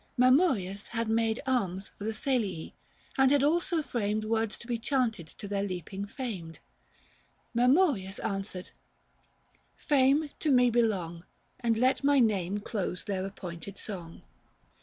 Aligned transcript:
Mamurius 0.17 0.87
had 0.87 1.07
made 1.09 1.41
Arms 1.45 1.89
for 1.89 2.05
the 2.05 2.13
Salii, 2.15 2.73
and 3.19 3.29
had 3.29 3.43
also 3.43 3.83
framed 3.83 4.23
415 4.23 4.29
Words 4.31 4.57
to 4.57 4.65
be 4.65 4.79
chanted 4.79 5.27
to 5.27 5.47
their 5.47 5.61
leaping 5.61 6.07
famed. 6.07 6.57
Mamurius 7.55 8.17
answered:—" 8.25 8.71
Fame 9.75 10.31
to 10.39 10.49
me 10.49 10.71
belong, 10.71 11.23
And 11.59 11.77
let 11.77 12.03
my 12.03 12.17
name 12.17 12.61
close 12.61 13.03
their 13.03 13.23
appointed 13.23 13.77
song." 13.77 14.23